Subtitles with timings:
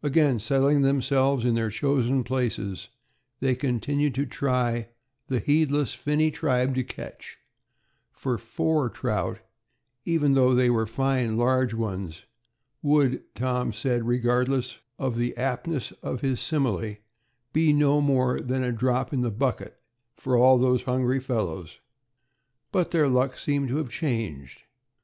[0.00, 2.86] Again settling themselves in their chosen places,
[3.40, 4.90] they continued to try
[5.26, 7.38] "the heedless finny tribe to catch";
[8.12, 9.40] for four trout,
[10.04, 12.26] even though they were fine, large ones,
[12.80, 16.98] would, Tom said, regardless of the aptness of his simile,
[17.52, 19.80] be no more than "a drop in the bucket
[20.14, 21.80] for all those hungry fellows";
[22.70, 24.62] but their luck seemed to have changed.